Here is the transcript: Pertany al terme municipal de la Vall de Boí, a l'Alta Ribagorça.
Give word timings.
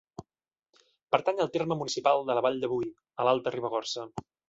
Pertany 1.17 1.43
al 1.45 1.53
terme 1.59 1.79
municipal 1.83 2.25
de 2.33 2.39
la 2.41 2.47
Vall 2.49 2.61
de 2.67 2.73
Boí, 2.75 2.91
a 3.21 3.29
l'Alta 3.29 3.59
Ribagorça. 3.61 4.13